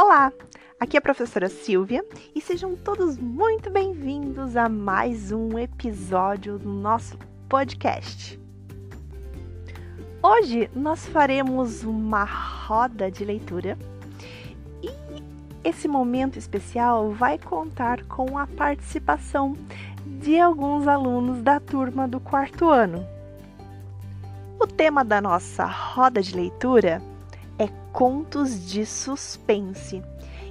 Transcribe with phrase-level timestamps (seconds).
[0.00, 0.32] Olá,
[0.78, 6.68] aqui é a professora Silvia e sejam todos muito bem-vindos a mais um episódio do
[6.68, 7.18] nosso
[7.48, 8.38] podcast.
[10.22, 13.76] Hoje nós faremos uma roda de leitura
[14.80, 14.88] e
[15.64, 19.56] esse momento especial vai contar com a participação
[20.06, 23.04] de alguns alunos da turma do quarto ano.
[24.60, 27.02] O tema da nossa roda de leitura
[27.92, 30.02] contos de suspense.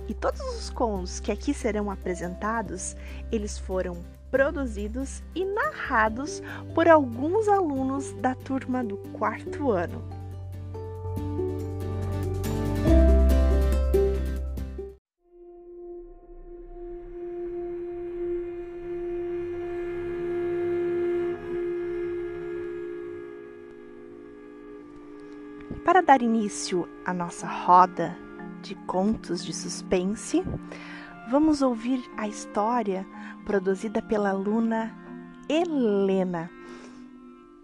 [0.07, 2.95] E todos os contos que aqui serão apresentados,
[3.31, 3.97] eles foram
[4.31, 6.41] produzidos e narrados
[6.73, 10.16] por alguns alunos da turma do quarto ano.
[25.87, 28.13] Para dar início à nossa roda
[28.61, 30.43] de contos de suspense,
[31.31, 33.07] vamos ouvir a história
[33.45, 34.93] produzida pela aluna
[35.47, 36.51] Helena,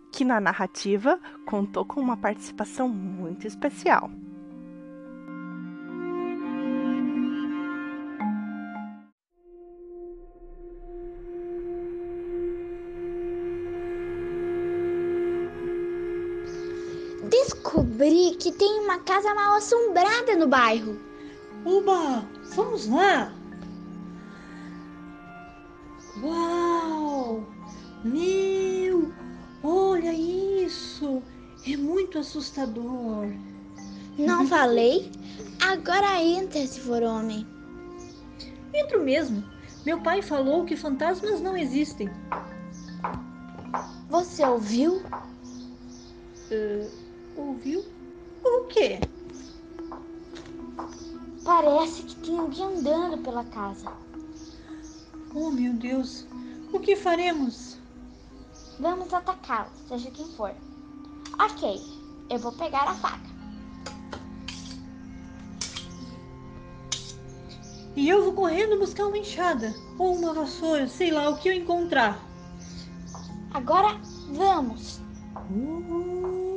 [0.09, 4.09] que na narrativa contou com uma participação muito especial.
[18.03, 20.99] Descobri que tem uma casa mal assombrada no bairro.
[21.63, 23.33] Oba, vamos lá!
[26.21, 27.47] Uau!
[28.03, 29.09] Meu,
[29.63, 31.23] olha isso!
[31.65, 33.27] É muito assustador.
[34.17, 35.09] Não falei?
[35.61, 37.47] Agora entra se for homem.
[38.73, 39.41] Entro mesmo.
[39.85, 42.09] Meu pai falou que fantasmas não existem.
[44.09, 45.01] Você ouviu?
[46.51, 47.02] Uh,
[47.35, 47.83] Ouviu?
[48.43, 48.99] O quê?
[51.43, 53.91] Parece que tem alguém andando pela casa.
[55.33, 56.25] Oh, meu Deus.
[56.71, 57.77] O que faremos?
[58.79, 60.53] Vamos atacá-lo, seja quem for.
[61.39, 61.81] Ok,
[62.29, 63.33] eu vou pegar a faca.
[67.95, 71.53] E eu vou correndo buscar uma enxada ou uma vassoura, sei lá o que eu
[71.53, 72.19] encontrar.
[73.53, 73.99] Agora
[74.31, 74.99] vamos.
[75.51, 76.52] Uh.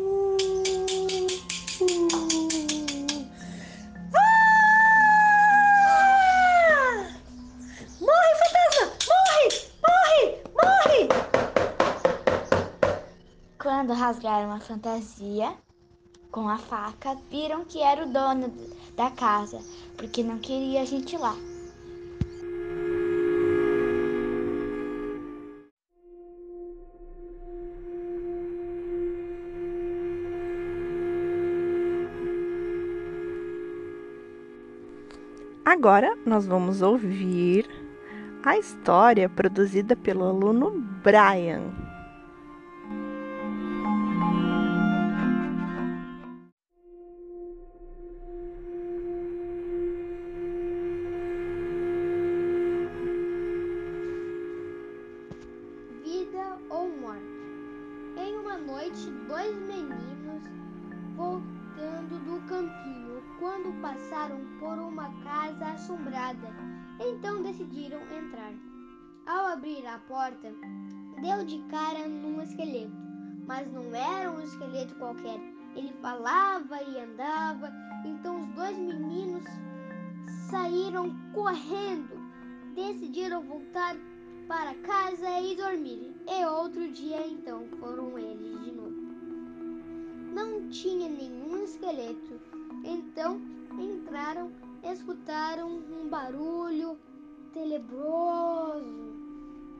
[14.06, 15.52] Rasgaram a fantasia
[16.30, 18.52] com a faca, viram que era o dono
[18.94, 19.58] da casa,
[19.96, 21.34] porque não queria a gente lá.
[35.64, 37.68] Agora nós vamos ouvir
[38.44, 40.70] a história produzida pelo aluno
[41.02, 41.85] Brian.
[59.04, 60.42] Dois meninos
[61.16, 66.48] voltando do campinho quando passaram por uma casa assombrada.
[66.98, 68.52] Então decidiram entrar.
[69.26, 70.52] Ao abrir a porta,
[71.20, 72.92] deu de cara num esqueleto,
[73.46, 75.38] mas não era um esqueleto qualquer.
[75.74, 77.70] Ele falava e andava.
[78.06, 79.44] Então os dois meninos
[80.48, 82.16] saíram correndo.
[82.74, 83.96] Decidiram voltar
[84.48, 86.14] para casa e dormir.
[86.28, 88.55] E outro dia então foram eles.
[90.36, 92.38] Não tinha nenhum esqueleto.
[92.84, 93.40] Então
[93.80, 94.52] entraram,
[94.82, 96.98] escutaram um barulho
[97.54, 99.16] tenebroso.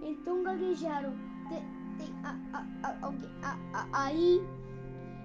[0.01, 1.13] Então gaguejaram.
[3.93, 4.43] Aí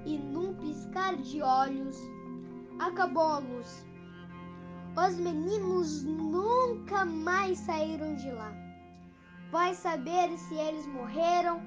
[0.05, 1.97] e num piscar de olhos
[2.77, 3.85] acabou a luz.
[4.97, 8.53] Os meninos nunca mais saíram de lá.
[9.49, 11.61] Vai saber se eles morreram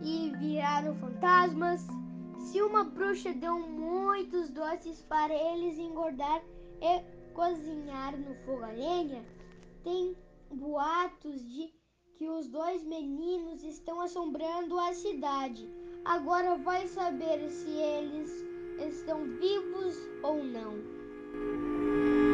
[0.00, 1.84] e viraram fantasmas
[2.38, 6.42] se uma bruxa deu muitos doces para eles engordar
[6.80, 9.24] e cozinhar no fogo a lenha,
[9.84, 10.16] tem
[10.50, 11.72] boatos de
[12.16, 15.68] que os dois meninos estão assombrando a cidade.
[16.04, 18.30] Agora vai saber se eles
[18.78, 22.27] estão vivos ou não.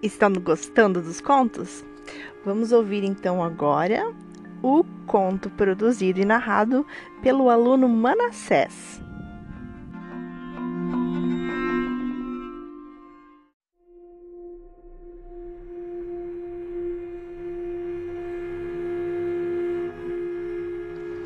[0.00, 1.84] Estão gostando dos contos?
[2.44, 4.14] Vamos ouvir então agora
[4.62, 6.86] o conto produzido e narrado
[7.20, 9.00] pelo aluno Manassés.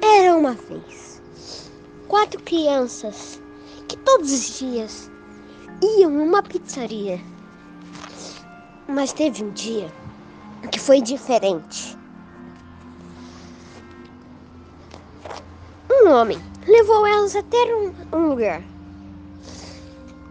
[0.02, 1.70] Era uma vez
[2.08, 3.38] quatro crianças
[3.86, 5.10] que todos os dias
[5.82, 7.31] iam numa pizzaria.
[8.92, 9.90] Mas teve um dia
[10.70, 11.96] que foi diferente.
[15.90, 18.62] Um homem levou elas até um, um lugar.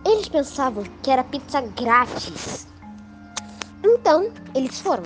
[0.06, 2.68] Eles pensavam que era pizza grátis.
[3.84, 5.04] Então, eles foram,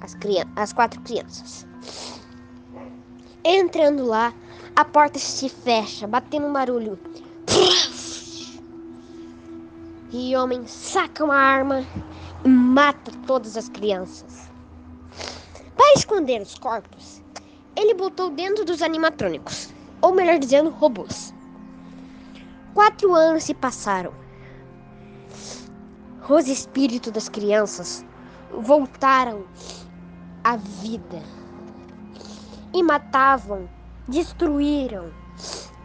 [0.00, 0.16] as,
[0.54, 1.66] as quatro crianças.
[3.42, 4.32] Entrando lá,
[4.76, 6.96] a porta se fecha, batendo um barulho.
[10.12, 11.84] E o homem saca uma arma
[12.48, 14.50] mata todas as crianças.
[15.76, 17.22] Para esconder os corpos,
[17.76, 21.32] ele botou dentro dos animatrônicos, ou melhor dizendo, robôs.
[22.74, 24.12] Quatro anos se passaram.
[26.28, 28.04] Os espíritos das crianças
[28.50, 29.44] voltaram
[30.42, 31.22] à vida
[32.72, 33.68] e matavam,
[34.08, 35.12] destruíram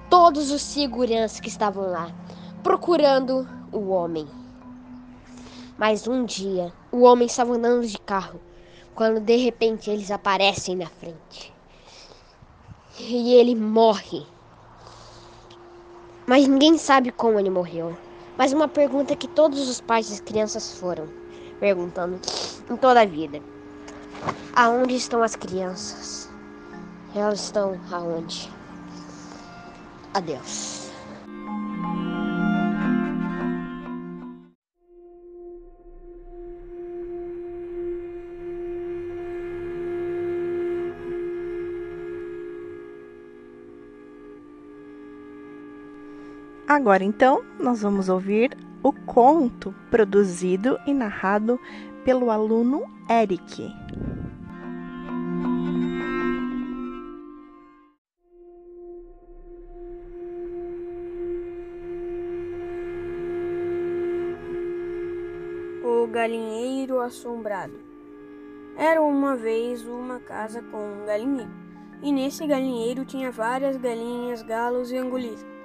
[0.09, 2.09] todos os seguranças que estavam lá,
[2.63, 4.27] procurando o homem.
[5.77, 8.41] Mas um dia, o homem estava andando de carro,
[8.95, 11.53] quando de repente eles aparecem na frente.
[12.99, 14.25] E ele morre.
[16.25, 17.95] Mas ninguém sabe como ele morreu.
[18.35, 21.07] Mas uma pergunta que todos os pais das crianças foram
[21.59, 22.19] perguntando
[22.69, 23.39] em toda a vida:
[24.55, 26.27] Aonde estão as crianças?
[27.15, 28.51] Elas estão aonde?
[30.13, 30.86] Adeus.
[46.67, 51.57] Agora então, nós vamos ouvir o conto produzido e narrado
[52.03, 53.73] pelo aluno Eric.
[65.85, 67.79] O galinheiro assombrado.
[68.75, 71.49] Era uma vez uma casa com um galinheiro,
[72.03, 75.56] e nesse galinheiro tinha várias galinhas, galos e angulitas.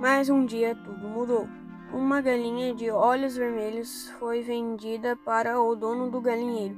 [0.00, 1.46] Mas um dia tudo mudou.
[1.92, 6.74] Uma galinha de olhos vermelhos foi vendida para o dono do galinheiro,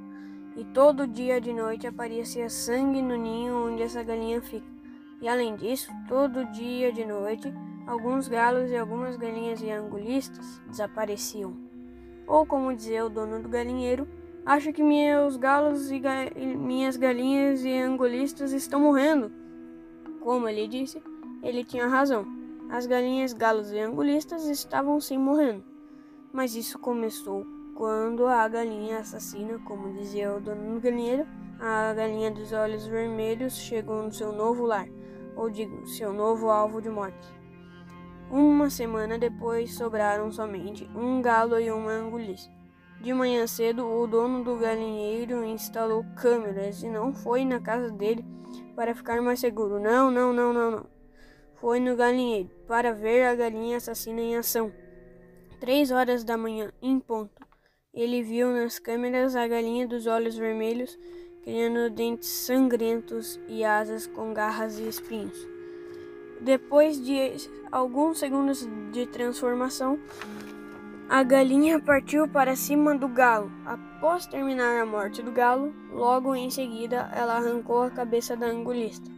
[0.56, 4.66] e todo dia de noite aparecia sangue no ninho onde essa galinha fica.
[5.20, 7.54] E além disso, todo dia de noite,
[7.86, 11.54] alguns galos e algumas galinhas e angulistas desapareciam.
[12.26, 14.08] Ou como dizia o dono do galinheiro,
[14.44, 19.30] acho que meus galos e, ga e minhas galinhas e angulistas estão morrendo.
[20.20, 21.00] Como ele disse,
[21.40, 22.41] ele tinha razão.
[22.72, 25.62] As galinhas, galos e angulistas estavam sim morrendo.
[26.32, 31.26] Mas isso começou quando a galinha assassina, como dizia o dono do galinheiro,
[31.60, 34.88] a galinha dos olhos vermelhos chegou no seu novo lar,
[35.36, 37.28] ou digo, seu novo alvo de morte.
[38.30, 42.50] Uma semana depois sobraram somente um galo e uma angulista.
[43.02, 48.24] De manhã cedo, o dono do galinheiro instalou câmeras e não foi na casa dele
[48.74, 49.78] para ficar mais seguro.
[49.78, 51.02] Não, não, não, não, não
[51.62, 54.72] foi no galinheiro para ver a galinha assassina em ação.
[55.60, 57.46] Três horas da manhã, em ponto,
[57.92, 60.98] ele viu nas câmeras a galinha dos olhos vermelhos,
[61.44, 65.36] criando dentes sangrentos e asas com garras e espinhos.
[66.40, 67.36] Depois de
[67.70, 70.00] alguns segundos de transformação,
[71.10, 73.52] a galinha partiu para cima do galo.
[73.66, 79.10] Após terminar a morte do galo, logo em seguida ela arrancou a cabeça da angulista.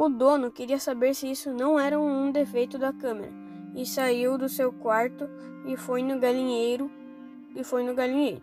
[0.00, 3.32] O dono queria saber se isso não era um defeito da câmera
[3.74, 5.28] e saiu do seu quarto
[5.66, 6.88] e foi no galinheiro
[7.52, 8.40] e foi no galinheiro.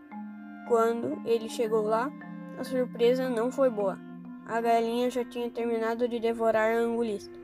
[0.67, 2.11] Quando ele chegou lá,
[2.59, 3.97] a surpresa não foi boa.
[4.45, 7.39] A galinha já tinha terminado de devorar a angulista.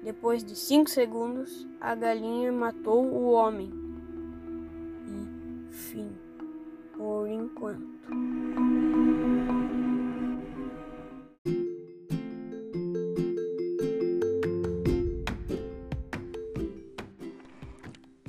[0.00, 3.68] Depois de cinco segundos, a galinha matou o homem.
[5.08, 6.12] E fim,
[6.96, 8.45] por enquanto.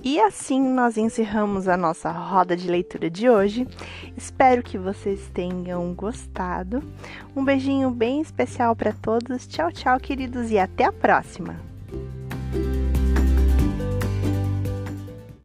[0.09, 3.67] E assim nós encerramos a nossa roda de leitura de hoje.
[4.15, 6.81] Espero que vocês tenham gostado.
[7.35, 9.45] Um beijinho bem especial para todos.
[9.45, 11.59] Tchau, tchau, queridos, e até a próxima!